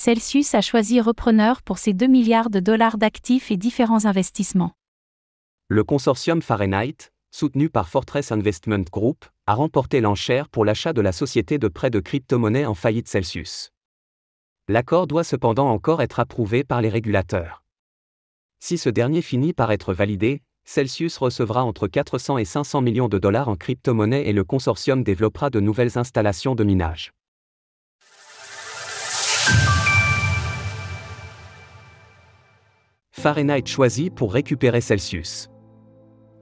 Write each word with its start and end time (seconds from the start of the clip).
Celsius 0.00 0.54
a 0.54 0.60
choisi 0.60 1.00
repreneur 1.00 1.60
pour 1.60 1.78
ses 1.78 1.92
2 1.92 2.06
milliards 2.06 2.50
de 2.50 2.60
dollars 2.60 2.98
d'actifs 2.98 3.50
et 3.50 3.56
différents 3.56 4.04
investissements. 4.04 4.70
Le 5.66 5.82
consortium 5.82 6.40
Fahrenheit, 6.40 7.10
soutenu 7.32 7.68
par 7.68 7.88
Fortress 7.88 8.30
Investment 8.30 8.84
Group, 8.92 9.24
a 9.48 9.54
remporté 9.54 10.00
l'enchère 10.00 10.48
pour 10.50 10.64
l'achat 10.64 10.92
de 10.92 11.00
la 11.00 11.10
société 11.10 11.58
de 11.58 11.66
prêt 11.66 11.90
de 11.90 11.98
crypto-monnaies 11.98 12.64
en 12.64 12.74
faillite 12.74 13.08
Celsius. 13.08 13.72
L'accord 14.68 15.08
doit 15.08 15.24
cependant 15.24 15.68
encore 15.68 16.00
être 16.00 16.20
approuvé 16.20 16.62
par 16.62 16.80
les 16.80 16.90
régulateurs. 16.90 17.64
Si 18.60 18.78
ce 18.78 18.90
dernier 18.90 19.20
finit 19.20 19.52
par 19.52 19.72
être 19.72 19.92
validé, 19.92 20.42
Celsius 20.64 21.18
recevra 21.18 21.64
entre 21.64 21.88
400 21.88 22.38
et 22.38 22.44
500 22.44 22.82
millions 22.82 23.08
de 23.08 23.18
dollars 23.18 23.48
en 23.48 23.56
crypto-monnaies 23.56 24.28
et 24.28 24.32
le 24.32 24.44
consortium 24.44 25.02
développera 25.02 25.50
de 25.50 25.58
nouvelles 25.58 25.98
installations 25.98 26.54
de 26.54 26.62
minage. 26.62 27.10
Fahrenheit 33.18 33.66
choisi 33.66 34.10
pour 34.10 34.32
récupérer 34.32 34.80
Celsius. 34.80 35.50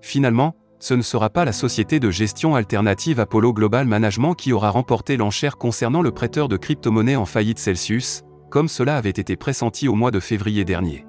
Finalement, 0.02 0.54
ce 0.78 0.92
ne 0.92 1.00
sera 1.00 1.30
pas 1.30 1.46
la 1.46 1.52
société 1.52 1.98
de 1.98 2.10
gestion 2.10 2.54
alternative 2.54 3.18
Apollo 3.18 3.54
Global 3.54 3.86
Management 3.86 4.34
qui 4.34 4.52
aura 4.52 4.68
remporté 4.68 5.16
l'enchère 5.16 5.56
concernant 5.56 6.02
le 6.02 6.10
prêteur 6.10 6.48
de 6.48 6.58
crypto-monnaies 6.58 7.16
en 7.16 7.24
faillite 7.24 7.58
Celsius, 7.58 8.24
comme 8.50 8.68
cela 8.68 8.98
avait 8.98 9.08
été 9.08 9.36
pressenti 9.36 9.88
au 9.88 9.94
mois 9.94 10.10
de 10.10 10.20
février 10.20 10.66
dernier. 10.66 11.06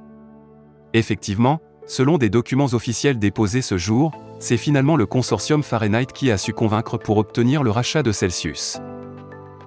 Effectivement, 0.93 1.59
selon 1.85 2.17
des 2.17 2.29
documents 2.29 2.69
officiels 2.71 3.19
déposés 3.19 3.61
ce 3.61 3.77
jour, 3.77 4.13
c'est 4.39 4.55
finalement 4.55 4.95
le 4.95 5.05
consortium 5.05 5.63
Fahrenheit 5.63 6.13
qui 6.13 6.31
a 6.31 6.37
su 6.37 6.53
convaincre 6.53 6.97
pour 6.97 7.17
obtenir 7.17 7.61
le 7.61 7.71
rachat 7.71 8.03
de 8.03 8.13
Celsius. 8.13 8.79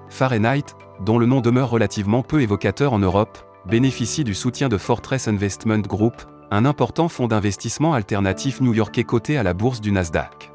Fahrenheit, 0.09 0.75
dont 1.05 1.19
le 1.19 1.27
nom 1.27 1.43
demeure 1.43 1.69
relativement 1.69 2.23
peu 2.23 2.41
évocateur 2.41 2.95
en 2.95 2.99
Europe, 2.99 3.39
bénéficie 3.67 4.25
du 4.25 4.35
soutien 4.35 4.69
de 4.69 4.79
Fortress 4.79 5.29
Investment 5.29 5.81
Group, 5.81 6.15
un 6.51 6.65
important 6.65 7.09
fonds 7.09 7.29
d'investissement 7.29 7.95
alternatif 7.95 8.61
new-yorkais 8.61 9.05
coté 9.05 9.37
à 9.37 9.43
la 9.43 9.55
bourse 9.55 9.81
du 9.81 9.93
Nasdaq. 9.93 10.51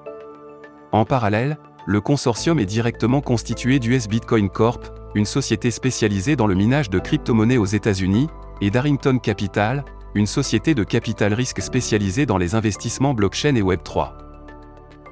En 0.92 1.06
parallèle, 1.06 1.58
le 1.86 2.02
consortium 2.02 2.60
est 2.60 2.66
directement 2.66 3.22
constitué 3.22 3.80
d'US 3.80 4.08
Bitcoin 4.08 4.50
Corp, 4.50 4.86
une 5.14 5.26
société 5.26 5.72
spécialisée 5.72 6.36
dans 6.36 6.48
le 6.48 6.56
minage 6.56 6.90
de 6.90 7.00
crypto-monnaies 7.00 7.58
aux 7.58 7.66
États-Unis, 7.66 8.28
et 8.62 8.72
d'Arrington 8.72 9.20
Capital, 9.20 9.86
une 10.16 10.28
société 10.28 10.74
de 10.74 10.84
capital 10.84 11.34
risque 11.34 11.62
spécialisée 11.62 12.26
dans 12.26 12.38
les 12.38 12.56
investissements 12.56 13.14
blockchain 13.14 13.56
et 13.56 13.62
Web3. 13.62 14.14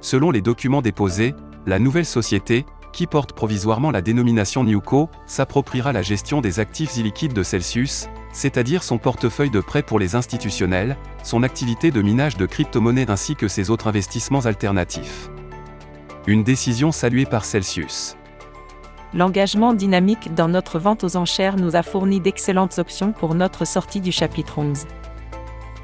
Selon 0.02 0.32
les 0.32 0.42
documents 0.42 0.82
déposés, 0.82 1.36
la 1.66 1.80
nouvelle 1.80 2.06
société, 2.06 2.66
qui 2.94 3.08
porte 3.08 3.34
provisoirement 3.34 3.92
la 3.92 4.02
dénomination 4.02 4.64
Newco, 4.64 5.10
s'appropriera 5.26 5.92
la 5.92 6.02
gestion 6.02 6.40
des 6.40 6.60
actifs 6.60 6.96
illiquides 6.96 7.34
de 7.34 7.44
Celsius, 7.44 8.08
c'est-à-dire 8.32 8.84
son 8.84 8.98
portefeuille 8.98 9.50
de 9.50 9.60
prêts 9.60 9.84
pour 9.84 10.00
les 10.00 10.16
institutionnels, 10.16 10.96
son 11.24 11.44
activité 11.44 11.92
de 11.92 12.02
minage 12.02 12.38
de 12.38 12.46
crypto-monnaies 12.46 13.10
ainsi 13.10 13.36
que 13.36 13.50
ses 13.50 13.70
autres 13.70 13.88
investissements 13.88 14.46
alternatifs. 14.46 15.30
Une 16.28 16.44
décision 16.44 16.94
saluée 16.94 17.26
par 17.26 17.44
Celsius. 17.44 18.16
L'engagement 19.14 19.74
dynamique 19.74 20.34
dans 20.34 20.48
notre 20.48 20.80
vente 20.80 21.04
aux 21.04 21.18
enchères 21.18 21.58
nous 21.58 21.76
a 21.76 21.84
fourni 21.84 22.20
d'excellentes 22.20 22.80
options 22.80 23.12
pour 23.12 23.36
notre 23.36 23.66
sortie 23.66 24.02
du 24.02 24.12
chapitre 24.12 24.60
11. 24.60 24.86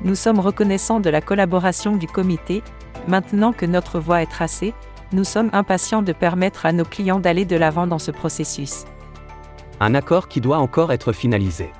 Nous 0.03 0.15
sommes 0.15 0.39
reconnaissants 0.39 0.99
de 0.99 1.09
la 1.09 1.21
collaboration 1.21 1.97
du 1.97 2.07
comité, 2.07 2.63
maintenant 3.07 3.51
que 3.51 3.65
notre 3.65 3.99
voie 3.99 4.21
est 4.21 4.31
tracée, 4.31 4.73
nous 5.11 5.23
sommes 5.23 5.49
impatients 5.53 6.01
de 6.01 6.13
permettre 6.13 6.65
à 6.65 6.71
nos 6.71 6.85
clients 6.85 7.19
d'aller 7.19 7.45
de 7.45 7.55
l'avant 7.55 7.87
dans 7.87 7.99
ce 7.99 8.11
processus. 8.11 8.85
Un 9.79 9.95
accord 9.95 10.27
qui 10.27 10.41
doit 10.41 10.59
encore 10.59 10.91
être 10.91 11.13
finalisé. 11.13 11.71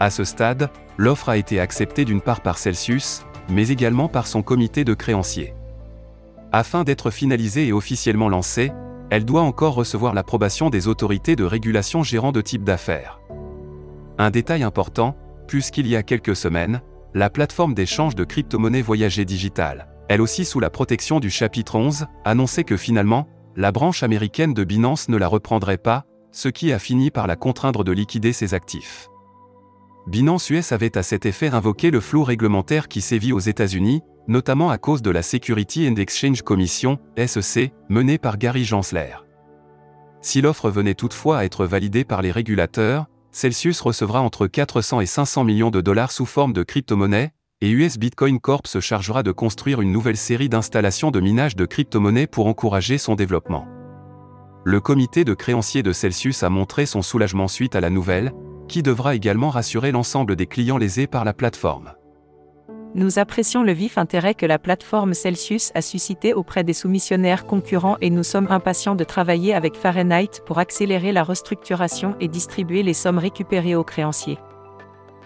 À 0.00 0.10
ce 0.10 0.24
stade, 0.24 0.70
l'offre 0.96 1.28
a 1.28 1.36
été 1.36 1.60
acceptée 1.60 2.04
d'une 2.04 2.20
part 2.20 2.42
par 2.42 2.58
Celsius, 2.58 3.24
mais 3.48 3.68
également 3.68 4.08
par 4.08 4.26
son 4.26 4.42
comité 4.42 4.84
de 4.84 4.92
créanciers. 4.92 5.54
Afin 6.52 6.84
d'être 6.84 7.10
finalisée 7.10 7.68
et 7.68 7.72
officiellement 7.72 8.28
lancée, 8.28 8.72
elle 9.10 9.24
doit 9.24 9.42
encore 9.42 9.74
recevoir 9.74 10.14
l'approbation 10.14 10.68
des 10.68 10.88
autorités 10.88 11.36
de 11.36 11.44
régulation 11.44 12.02
gérant 12.02 12.32
de 12.32 12.40
type 12.40 12.64
d'affaires. 12.64 13.20
Un 14.18 14.30
détail 14.30 14.62
important, 14.62 15.16
puisqu'il 15.46 15.86
y 15.86 15.96
a 15.96 16.02
quelques 16.02 16.36
semaines, 16.36 16.80
la 17.14 17.30
plateforme 17.30 17.74
d'échange 17.74 18.14
de 18.14 18.24
crypto-monnaies 18.24 18.82
Voyager 18.82 19.24
Digital, 19.24 19.86
elle 20.08 20.20
aussi 20.20 20.44
sous 20.44 20.60
la 20.60 20.70
protection 20.70 21.20
du 21.20 21.30
chapitre 21.30 21.76
11, 21.76 22.06
annonçait 22.24 22.64
que 22.64 22.76
finalement, 22.76 23.28
la 23.56 23.72
branche 23.72 24.02
américaine 24.02 24.54
de 24.54 24.64
Binance 24.64 25.08
ne 25.08 25.16
la 25.16 25.28
reprendrait 25.28 25.78
pas, 25.78 26.04
ce 26.30 26.48
qui 26.48 26.72
a 26.72 26.78
fini 26.78 27.10
par 27.10 27.26
la 27.26 27.36
contraindre 27.36 27.84
de 27.84 27.92
liquider 27.92 28.32
ses 28.32 28.54
actifs. 28.54 29.08
Binance 30.06 30.50
US 30.50 30.70
avait 30.70 30.96
à 30.96 31.02
cet 31.02 31.26
effet 31.26 31.48
invoqué 31.48 31.90
le 31.90 32.00
flou 32.00 32.22
réglementaire 32.22 32.86
qui 32.86 33.00
sévit 33.00 33.32
aux 33.32 33.40
États-Unis, 33.40 34.02
notamment 34.28 34.70
à 34.70 34.78
cause 34.78 35.02
de 35.02 35.10
la 35.10 35.22
Security 35.22 35.88
and 35.88 35.96
Exchange 35.96 36.42
Commission, 36.42 36.98
SEC, 37.16 37.72
menée 37.88 38.18
par 38.18 38.38
Gary 38.38 38.64
Gensler. 38.64 39.16
Si 40.20 40.40
l'offre 40.40 40.70
venait 40.70 40.94
toutefois 40.94 41.38
à 41.38 41.44
être 41.44 41.66
validée 41.66 42.04
par 42.04 42.22
les 42.22 42.30
régulateurs, 42.30 43.06
Celsius 43.32 43.80
recevra 43.80 44.20
entre 44.22 44.46
400 44.46 45.00
et 45.00 45.06
500 45.06 45.44
millions 45.44 45.70
de 45.70 45.80
dollars 45.80 46.12
sous 46.12 46.26
forme 46.26 46.52
de 46.52 46.62
crypto-monnaies, 46.62 47.32
et 47.62 47.70
US 47.70 47.96
Bitcoin 47.96 48.38
Corp 48.38 48.66
se 48.66 48.80
chargera 48.80 49.22
de 49.22 49.32
construire 49.32 49.80
une 49.80 49.90
nouvelle 49.90 50.18
série 50.18 50.50
d'installations 50.50 51.10
de 51.10 51.20
minage 51.20 51.56
de 51.56 51.64
crypto-monnaies 51.64 52.26
pour 52.26 52.48
encourager 52.48 52.98
son 52.98 53.14
développement. 53.14 53.66
Le 54.64 54.78
comité 54.78 55.24
de 55.24 55.32
créanciers 55.32 55.82
de 55.82 55.94
Celsius 55.94 56.42
a 56.42 56.50
montré 56.50 56.84
son 56.84 57.00
soulagement 57.00 57.48
suite 57.48 57.74
à 57.74 57.80
la 57.80 57.88
nouvelle, 57.88 58.32
qui 58.68 58.82
devra 58.82 59.14
également 59.14 59.48
rassurer 59.48 59.90
l'ensemble 59.90 60.36
des 60.36 60.46
clients 60.46 60.76
lésés 60.76 61.06
par 61.06 61.24
la 61.24 61.32
plateforme. 61.32 61.92
Nous 62.94 63.18
apprécions 63.18 63.62
le 63.62 63.72
vif 63.72 63.96
intérêt 63.96 64.34
que 64.34 64.44
la 64.44 64.58
plateforme 64.58 65.14
Celsius 65.14 65.72
a 65.74 65.80
suscité 65.80 66.34
auprès 66.34 66.62
des 66.62 66.74
soumissionnaires 66.74 67.46
concurrents 67.46 67.96
et 68.02 68.10
nous 68.10 68.22
sommes 68.22 68.48
impatients 68.50 68.96
de 68.96 69.04
travailler 69.04 69.54
avec 69.54 69.76
Fahrenheit 69.76 70.42
pour 70.44 70.58
accélérer 70.58 71.12
la 71.12 71.22
restructuration 71.22 72.16
et 72.20 72.28
distribuer 72.28 72.82
les 72.82 72.94
sommes 72.94 73.18
récupérées 73.18 73.76
aux 73.76 73.84
créanciers. 73.84 74.38